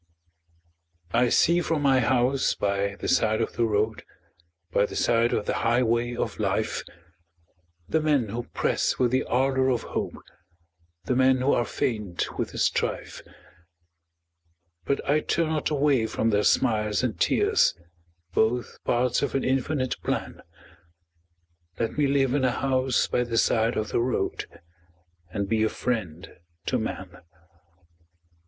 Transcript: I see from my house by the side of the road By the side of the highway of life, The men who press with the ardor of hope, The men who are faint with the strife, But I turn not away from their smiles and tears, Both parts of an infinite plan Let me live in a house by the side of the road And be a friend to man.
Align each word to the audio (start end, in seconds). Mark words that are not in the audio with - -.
I 1.11 1.29
see 1.29 1.61
from 1.61 1.83
my 1.83 1.99
house 1.99 2.55
by 2.55 2.95
the 2.95 3.07
side 3.07 3.39
of 3.39 3.53
the 3.53 3.65
road 3.65 4.01
By 4.71 4.87
the 4.87 4.95
side 4.95 5.31
of 5.31 5.45
the 5.45 5.53
highway 5.61 6.15
of 6.15 6.39
life, 6.39 6.81
The 7.87 8.01
men 8.01 8.29
who 8.29 8.45
press 8.45 8.97
with 8.97 9.11
the 9.11 9.23
ardor 9.25 9.69
of 9.69 9.83
hope, 9.83 10.17
The 11.05 11.15
men 11.15 11.37
who 11.41 11.53
are 11.53 11.65
faint 11.65 12.35
with 12.39 12.49
the 12.51 12.57
strife, 12.57 13.21
But 14.85 15.07
I 15.07 15.19
turn 15.19 15.49
not 15.49 15.69
away 15.69 16.07
from 16.07 16.31
their 16.31 16.41
smiles 16.45 17.03
and 17.03 17.19
tears, 17.19 17.75
Both 18.33 18.79
parts 18.83 19.21
of 19.21 19.35
an 19.35 19.43
infinite 19.43 20.01
plan 20.01 20.41
Let 21.77 21.95
me 21.95 22.07
live 22.07 22.33
in 22.33 22.43
a 22.43 22.49
house 22.49 23.05
by 23.05 23.23
the 23.23 23.37
side 23.37 23.77
of 23.77 23.89
the 23.89 23.99
road 24.01 24.45
And 25.29 25.47
be 25.47 25.61
a 25.61 25.69
friend 25.69 26.37
to 26.65 26.79
man. 26.79 27.17